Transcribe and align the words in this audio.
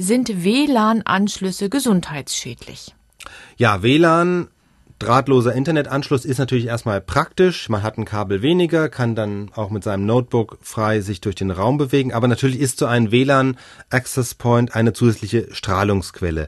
Sind 0.00 0.44
WLAN-Anschlüsse 0.44 1.68
gesundheitsschädlich? 1.68 2.94
Ja, 3.56 3.82
WLAN 3.82 4.46
Drahtloser 5.00 5.52
Internetanschluss 5.52 6.24
ist 6.24 6.38
natürlich 6.38 6.66
erstmal 6.66 7.00
praktisch. 7.00 7.68
Man 7.68 7.82
hat 7.82 7.98
ein 7.98 8.04
Kabel 8.04 8.40
weniger, 8.40 8.88
kann 8.88 9.16
dann 9.16 9.50
auch 9.56 9.70
mit 9.70 9.82
seinem 9.82 10.06
Notebook 10.06 10.58
frei 10.62 11.00
sich 11.00 11.20
durch 11.20 11.34
den 11.34 11.50
Raum 11.50 11.78
bewegen. 11.78 12.12
Aber 12.12 12.28
natürlich 12.28 12.60
ist 12.60 12.78
so 12.78 12.86
ein 12.86 13.10
WLAN 13.10 13.58
Access 13.90 14.34
Point 14.34 14.72
eine 14.76 14.92
zusätzliche 14.92 15.48
Strahlungsquelle. 15.50 16.46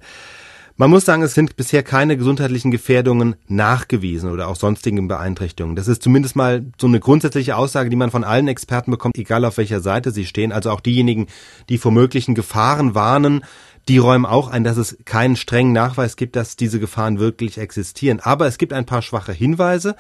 Man 0.81 0.89
muss 0.89 1.05
sagen, 1.05 1.21
es 1.21 1.35
sind 1.35 1.57
bisher 1.57 1.83
keine 1.83 2.17
gesundheitlichen 2.17 2.71
Gefährdungen 2.71 3.37
nachgewiesen 3.49 4.31
oder 4.31 4.49
auch 4.49 4.57
sonstigen 4.57 5.09
Beeinträchtigungen. 5.09 5.77
Das 5.77 5.89
ist 5.89 6.03
zumindest 6.03 6.37
mal 6.37 6.65
so 6.81 6.87
eine 6.87 7.01
grundsätzliche 7.01 7.55
Aussage, 7.55 7.91
die 7.91 7.97
man 7.97 8.11
von 8.11 8.25
allen 8.25 8.49
Experten 8.49 8.91
bekommt, 8.91 9.19
egal 9.19 9.45
auf 9.45 9.59
welcher 9.59 9.83
Seite 9.83 10.11
sie 10.11 10.25
stehen. 10.25 10.53
Also 10.53 10.71
auch 10.71 10.81
diejenigen, 10.81 11.27
die 11.69 11.77
vor 11.77 11.93
möglichen 11.93 12.35
Gefahren 12.35 12.95
warnen, 12.95 13.45
die 13.89 13.99
räumen 13.99 14.25
auch 14.25 14.49
ein, 14.49 14.65
dass 14.65 14.79
es 14.79 14.97
keinen 15.05 15.37
strengen 15.37 15.75
Nachweis 15.75 16.17
gibt, 16.17 16.35
dass 16.35 16.57
diese 16.57 16.81
Gefahren 16.81 17.19
wirklich 17.19 17.59
existieren. 17.59 18.19
Aber 18.19 18.47
es 18.47 18.57
gibt 18.57 18.73
ein 18.73 18.87
paar 18.87 19.03
schwache 19.03 19.33
Hinweise, 19.33 19.97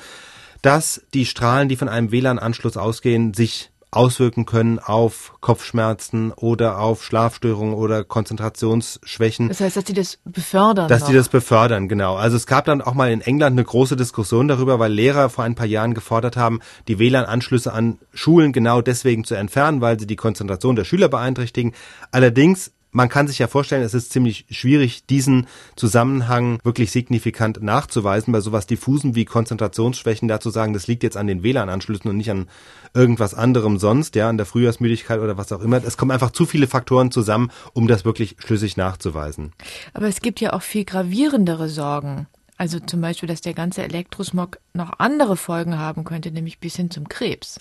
dass 0.63 1.03
die 1.13 1.27
Strahlen, 1.27 1.69
die 1.69 1.77
von 1.77 1.91
einem 1.91 2.11
WLAN-Anschluss 2.11 2.79
ausgehen, 2.79 3.35
sich 3.35 3.71
auswirken 3.93 4.47
können 4.47 4.79
auf 4.79 5.35
Kopfschmerzen 5.41 6.33
oder 6.33 6.79
auf 6.79 7.03
Schlafstörungen 7.03 7.75
oder 7.75 8.05
Konzentrationsschwächen. 8.05 9.49
Das 9.49 9.61
heißt, 9.61 9.77
dass 9.77 9.85
die 9.85 9.95
das 9.95 10.19
befördern. 10.25 10.89
Dass 10.89 11.01
noch. 11.03 11.09
die 11.09 11.15
das 11.15 11.29
befördern, 11.29 11.89
genau. 11.89 12.15
Also 12.15 12.37
es 12.37 12.47
gab 12.47 12.67
dann 12.67 12.83
auch 12.83 12.95
mal 12.95 13.11
in 13.11 13.21
England 13.21 13.55
eine 13.55 13.65
große 13.65 13.97
Diskussion 13.97 14.47
darüber, 14.47 14.79
weil 14.79 14.93
Lehrer 14.93 15.29
vor 15.29 15.45
ein 15.45 15.57
paar 15.57 15.67
Jahren 15.67 15.95
gefordert 15.95 16.37
haben, 16.37 16.61
die 16.87 16.99
WLAN-Anschlüsse 16.99 17.73
an 17.73 17.99
Schulen 18.13 18.53
genau 18.53 18.81
deswegen 18.81 19.25
zu 19.25 19.35
entfernen, 19.35 19.81
weil 19.81 19.99
sie 19.99 20.07
die 20.07 20.17
Konzentration 20.17 20.77
der 20.77 20.85
Schüler 20.85 21.09
beeinträchtigen. 21.09 21.73
Allerdings 22.13 22.73
man 22.93 23.09
kann 23.09 23.29
sich 23.29 23.39
ja 23.39 23.47
vorstellen, 23.47 23.83
es 23.83 23.95
ist 23.95 24.13
ziemlich 24.13 24.47
schwierig, 24.51 25.07
diesen 25.07 25.47
Zusammenhang 25.77 26.59
wirklich 26.65 26.91
signifikant 26.91 27.63
nachzuweisen, 27.63 28.33
bei 28.33 28.41
sowas 28.41 28.67
diffusen 28.67 29.15
wie 29.15 29.25
Konzentrationsschwächen 29.25 30.29
dazu 30.29 30.51
sagen, 30.51 30.73
das 30.73 30.87
liegt 30.87 31.03
jetzt 31.03 31.17
an 31.17 31.27
den 31.27 31.43
WLAN-Anschlüssen 31.43 32.11
und 32.11 32.17
nicht 32.17 32.31
an 32.31 32.49
irgendwas 32.95 33.35
anderem 33.35 33.79
sonst, 33.79 34.17
ja, 34.17 34.29
an 34.29 34.37
der 34.37 34.47
Frühjahrsmüdigkeit 34.47 35.21
oder 35.21 35.37
was 35.37 35.53
auch 35.53 35.61
immer. 35.61 35.83
Es 35.85 35.97
kommen 35.97 36.11
einfach 36.11 36.33
zu 36.33 36.47
viele 36.47 36.67
Faktoren 36.67 37.11
zusammen, 37.11 37.51
um 37.73 37.87
das 37.87 38.05
wirklich 38.05 38.37
schlüssig 38.39 38.77
nachzuweisen. 38.77 39.53
Aber 39.95 40.09
es 40.09 40.21
gibt 40.21 40.41
ja 40.41 40.53
auch 40.53 40.63
viel 40.63 40.85
gravierendere 40.85 41.69
Sorgen. 41.69 42.27
Also 42.61 42.79
zum 42.79 43.01
Beispiel, 43.01 43.27
dass 43.27 43.41
der 43.41 43.55
ganze 43.55 43.83
Elektrosmog 43.83 44.59
noch 44.75 44.93
andere 44.99 45.39
Folgen 45.39 45.79
haben 45.79 46.05
könnte, 46.05 46.31
nämlich 46.31 46.59
bis 46.59 46.77
hin 46.77 46.91
zum 46.91 47.09
Krebs. 47.09 47.59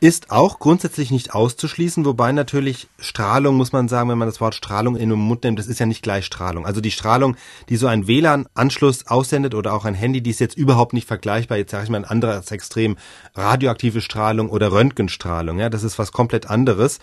Ist 0.00 0.32
auch 0.32 0.58
grundsätzlich 0.58 1.12
nicht 1.12 1.32
auszuschließen, 1.32 2.04
wobei 2.04 2.32
natürlich 2.32 2.88
Strahlung, 2.98 3.54
muss 3.54 3.70
man 3.70 3.86
sagen, 3.86 4.08
wenn 4.08 4.18
man 4.18 4.26
das 4.26 4.40
Wort 4.40 4.56
Strahlung 4.56 4.96
in 4.96 5.08
den 5.08 5.20
Mund 5.20 5.44
nimmt, 5.44 5.60
das 5.60 5.68
ist 5.68 5.78
ja 5.78 5.86
nicht 5.86 6.02
gleich 6.02 6.24
Strahlung. 6.24 6.66
Also 6.66 6.80
die 6.80 6.90
Strahlung, 6.90 7.36
die 7.68 7.76
so 7.76 7.86
ein 7.86 8.08
WLAN-Anschluss 8.08 9.06
aussendet 9.06 9.54
oder 9.54 9.72
auch 9.72 9.84
ein 9.84 9.94
Handy, 9.94 10.20
die 10.20 10.30
ist 10.30 10.40
jetzt 10.40 10.56
überhaupt 10.56 10.94
nicht 10.94 11.06
vergleichbar. 11.06 11.56
Jetzt 11.56 11.70
sage 11.70 11.84
ich 11.84 11.90
mal 11.90 11.98
ein 11.98 12.04
anderes 12.04 12.50
Extrem, 12.50 12.96
radioaktive 13.36 14.00
Strahlung 14.00 14.50
oder 14.50 14.72
Röntgenstrahlung. 14.72 15.60
Ja, 15.60 15.70
das 15.70 15.84
ist 15.84 15.96
was 15.96 16.10
komplett 16.10 16.50
anderes. 16.50 16.98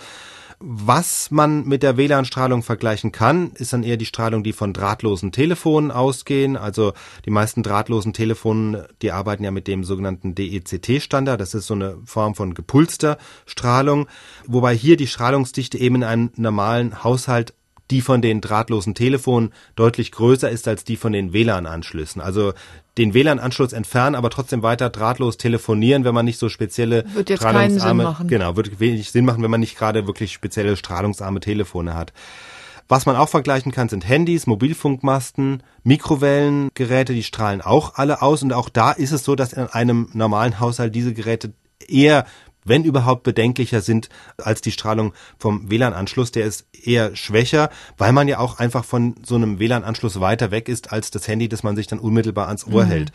Was 0.60 1.30
man 1.30 1.66
mit 1.66 1.84
der 1.84 1.98
WLAN-Strahlung 1.98 2.64
vergleichen 2.64 3.12
kann, 3.12 3.52
ist 3.52 3.74
dann 3.74 3.84
eher 3.84 3.98
die 3.98 4.08
Strahlung, 4.08 4.44
die 4.44 4.54
von 4.54 4.74
drahtlosen 4.74 5.32
Telefonen 5.32 5.92
ausgehen. 5.92 6.58
Also 6.58 6.94
die 7.26 7.30
meisten 7.30 7.62
drahtlosen 7.62 8.12
Telefonen, 8.12 8.84
die 9.04 9.12
arbeiten 9.12 9.44
ja 9.44 9.52
mit 9.52 9.68
dem 9.68 9.84
sogenannten 9.84 10.34
DECT-Standard. 10.34 11.40
Das 11.40 11.54
ist 11.54 11.68
so 11.68 11.76
eine 11.76 12.00
Form 12.06 12.34
von 12.34 12.56
gepulster 12.56 13.20
Strahlung, 13.46 14.08
wobei 14.48 14.76
hier 14.76 14.98
die 14.98 15.06
Strahlungsdichte 15.06 15.78
eben 15.78 15.98
in 15.98 16.04
einem 16.04 16.32
normalen 16.38 17.04
Haushalt 17.04 17.54
die 17.92 18.02
von 18.02 18.22
den 18.22 18.42
drahtlosen 18.42 18.96
Telefonen 18.96 19.54
deutlich 19.76 20.12
größer 20.12 20.50
ist 20.50 20.68
als 20.68 20.84
die 20.84 20.98
von 20.98 21.14
den 21.14 21.34
WLAN-Anschlüssen. 21.34 22.22
Also 22.22 22.54
den 22.98 23.14
WLAN-Anschluss 23.14 23.74
entfernen, 23.74 24.16
aber 24.16 24.30
trotzdem 24.30 24.64
weiter 24.64 24.90
drahtlos 24.90 25.38
telefonieren, 25.38 26.04
wenn 26.04 26.14
man 26.14 26.26
nicht 26.26 26.40
so 26.40 26.50
spezielle 26.50 27.06
wird 27.14 27.30
jetzt 27.30 27.42
keinen 27.42 27.80
Sinn 27.80 27.98
machen. 27.98 28.28
Genau, 28.28 28.56
wird 28.56 28.80
wenig 28.80 29.12
Sinn 29.12 29.26
machen, 29.26 29.44
wenn 29.44 29.52
man 29.52 29.60
nicht 29.60 29.78
gerade 29.78 30.08
wirklich 30.08 30.34
spezielle 30.34 30.76
strahlungsarme 30.76 31.40
Telefone 31.40 31.94
hat. 31.94 32.14
Was 32.90 33.06
man 33.06 33.18
auch 33.18 33.28
vergleichen 33.28 33.74
kann, 33.74 33.90
sind 33.90 34.08
Handys, 34.08 34.48
Mobilfunkmasten, 34.48 35.62
Mikrowellengeräte, 35.84 37.14
die 37.14 37.24
strahlen 37.24 37.62
auch 37.62 37.96
alle 37.96 38.22
aus 38.22 38.44
und 38.44 38.54
auch 38.54 38.70
da 38.70 38.92
ist 38.92 39.12
es 39.12 39.26
so, 39.26 39.36
dass 39.36 39.54
in 39.54 39.68
einem 39.68 40.10
normalen 40.14 40.60
Haushalt 40.62 40.96
diese 40.96 41.14
Geräte 41.14 41.52
eher 41.86 42.26
wenn 42.68 42.84
überhaupt 42.84 43.24
bedenklicher 43.24 43.82
sind 43.82 44.10
als 44.38 44.62
die 44.62 44.72
Strahlung 44.72 45.14
vom 45.38 45.70
WLAN-Anschluss. 45.70 46.32
Der 46.32 46.46
ist 46.46 46.68
eher 46.74 47.16
schwächer, 47.16 47.70
weil 47.98 48.14
man 48.14 48.28
ja 48.28 48.40
auch 48.40 48.60
einfach 48.60 48.86
von 48.86 49.16
so 49.24 49.36
einem 49.36 49.60
WLAN-Anschluss 49.60 50.20
weiter 50.20 50.52
weg 50.52 50.70
ist 50.70 50.92
als 50.92 51.12
das 51.12 51.28
Handy, 51.28 51.50
das 51.50 51.64
man 51.64 51.76
sich 51.76 51.88
dann 51.88 52.00
unmittelbar 52.00 52.48
ans 52.48 52.66
Ohr 52.68 52.86
mhm. 52.86 52.90
hält. 52.90 53.12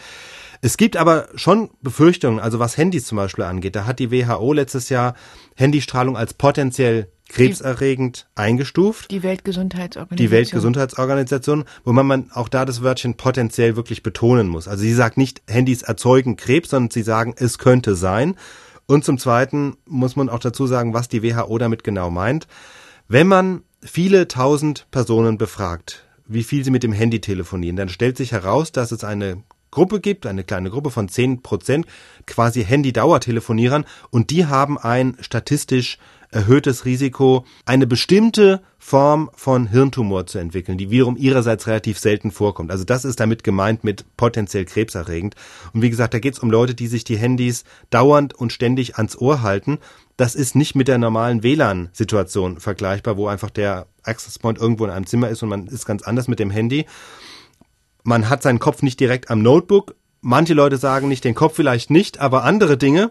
Es 0.64 0.76
gibt 0.76 0.96
aber 0.96 1.28
schon 1.34 1.70
Befürchtungen, 1.80 2.38
also 2.38 2.60
was 2.60 2.76
Handys 2.76 3.06
zum 3.06 3.16
Beispiel 3.16 3.44
angeht. 3.44 3.74
Da 3.74 3.84
hat 3.84 3.98
die 3.98 4.12
WHO 4.12 4.52
letztes 4.52 4.90
Jahr 4.90 5.14
Handystrahlung 5.56 6.16
als 6.16 6.34
potenziell 6.34 7.08
krebserregend 7.28 8.28
die, 8.28 8.40
eingestuft. 8.40 9.10
Die 9.10 9.24
Weltgesundheitsorganisation. 9.24 10.16
Die 10.16 10.30
Weltgesundheitsorganisation, 10.30 11.64
wo 11.84 11.92
man 11.92 12.30
auch 12.32 12.48
da 12.48 12.64
das 12.64 12.82
Wörtchen 12.82 13.16
potenziell 13.16 13.74
wirklich 13.74 14.02
betonen 14.02 14.46
muss. 14.48 14.68
Also 14.68 14.82
sie 14.82 14.94
sagt 14.94 15.16
nicht, 15.16 15.42
Handys 15.48 15.82
erzeugen 15.82 16.36
Krebs, 16.36 16.70
sondern 16.70 16.90
sie 16.90 17.02
sagen, 17.02 17.34
es 17.36 17.58
könnte 17.58 17.96
sein. 17.96 18.36
Und 18.86 19.04
zum 19.04 19.18
Zweiten 19.18 19.76
muss 19.86 20.16
man 20.16 20.28
auch 20.28 20.40
dazu 20.40 20.66
sagen, 20.66 20.94
was 20.94 21.08
die 21.08 21.22
WHO 21.22 21.58
damit 21.58 21.84
genau 21.84 22.10
meint. 22.10 22.46
Wenn 23.08 23.26
man 23.26 23.62
viele 23.82 24.28
tausend 24.28 24.86
Personen 24.90 25.38
befragt, 25.38 26.06
wie 26.26 26.42
viel 26.42 26.64
sie 26.64 26.70
mit 26.70 26.82
dem 26.82 26.92
Handy 26.92 27.20
telefonieren, 27.20 27.76
dann 27.76 27.88
stellt 27.88 28.16
sich 28.16 28.32
heraus, 28.32 28.72
dass 28.72 28.92
es 28.92 29.04
eine 29.04 29.42
Gruppe 29.72 30.00
gibt, 30.00 30.26
eine 30.26 30.44
kleine 30.44 30.70
Gruppe 30.70 30.90
von 30.90 31.08
zehn 31.08 31.42
Prozent, 31.42 31.86
quasi 32.26 32.62
Handy-Dauertelefonierern, 32.62 33.84
und 34.10 34.30
die 34.30 34.46
haben 34.46 34.78
ein 34.78 35.16
statistisch 35.20 35.98
erhöhtes 36.30 36.84
Risiko, 36.84 37.44
eine 37.66 37.86
bestimmte 37.86 38.62
Form 38.78 39.30
von 39.34 39.68
Hirntumor 39.68 40.26
zu 40.26 40.38
entwickeln, 40.38 40.78
die 40.78 40.90
wiederum 40.90 41.16
ihrerseits 41.16 41.66
relativ 41.66 41.98
selten 41.98 42.30
vorkommt. 42.30 42.70
Also 42.70 42.84
das 42.84 43.04
ist 43.04 43.20
damit 43.20 43.44
gemeint 43.44 43.84
mit 43.84 44.04
potenziell 44.16 44.64
krebserregend. 44.64 45.36
Und 45.72 45.82
wie 45.82 45.90
gesagt, 45.90 46.14
da 46.14 46.18
geht 46.18 46.34
es 46.34 46.40
um 46.40 46.50
Leute, 46.50 46.74
die 46.74 46.86
sich 46.86 47.04
die 47.04 47.16
Handys 47.16 47.64
dauernd 47.90 48.34
und 48.34 48.52
ständig 48.52 48.96
ans 48.96 49.16
Ohr 49.16 49.42
halten. 49.42 49.78
Das 50.16 50.34
ist 50.34 50.54
nicht 50.56 50.74
mit 50.74 50.88
der 50.88 50.98
normalen 50.98 51.42
WLAN-Situation 51.42 52.60
vergleichbar, 52.60 53.16
wo 53.16 53.28
einfach 53.28 53.50
der 53.50 53.86
Access 54.02 54.38
Point 54.38 54.58
irgendwo 54.58 54.84
in 54.84 54.90
einem 54.90 55.06
Zimmer 55.06 55.28
ist 55.28 55.42
und 55.42 55.48
man 55.48 55.66
ist 55.66 55.86
ganz 55.86 56.02
anders 56.02 56.28
mit 56.28 56.40
dem 56.40 56.50
Handy. 56.50 56.86
Man 58.02 58.28
hat 58.28 58.42
seinen 58.42 58.58
Kopf 58.58 58.82
nicht 58.82 58.98
direkt 58.98 59.30
am 59.30 59.42
Notebook. 59.42 59.94
Manche 60.20 60.54
Leute 60.54 60.76
sagen 60.76 61.08
nicht 61.08 61.24
den 61.24 61.34
Kopf 61.34 61.54
vielleicht 61.54 61.90
nicht, 61.90 62.20
aber 62.20 62.44
andere 62.44 62.76
Dinge. 62.76 63.10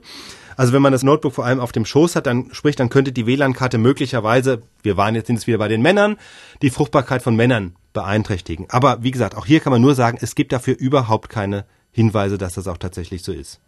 Also 0.58 0.74
wenn 0.74 0.82
man 0.82 0.92
das 0.92 1.04
Notebook 1.04 1.34
vor 1.34 1.46
allem 1.46 1.60
auf 1.60 1.72
dem 1.72 1.86
Schoß 1.86 2.16
hat, 2.16 2.28
dann 2.28 2.50
sprich, 2.52 2.76
dann 2.76 2.90
könnte 2.90 3.12
die 3.12 3.26
WLAN-Karte 3.26 3.78
möglicherweise, 3.78 4.62
wir 4.84 4.98
waren 4.98 5.16
jetzt, 5.16 5.28
sind 5.28 5.48
wieder 5.48 5.58
bei 5.58 5.70
den 5.70 5.82
Männern, 5.82 6.18
die 6.62 6.70
Fruchtbarkeit 6.70 7.22
von 7.22 7.36
Männern 7.36 7.76
beeinträchtigen. 7.94 8.68
Aber 8.70 9.02
wie 9.02 9.12
gesagt, 9.12 9.36
auch 9.36 9.46
hier 9.46 9.60
kann 9.62 9.72
man 9.72 9.82
nur 9.82 9.96
sagen, 9.96 10.18
es 10.22 10.36
gibt 10.36 10.52
dafür 10.52 10.78
überhaupt 10.78 11.30
keine 11.30 11.66
Hinweise, 11.92 12.38
dass 12.38 12.54
das 12.54 12.68
auch 12.68 12.78
tatsächlich 12.78 13.24
so 13.24 13.32
ist. 13.32 13.62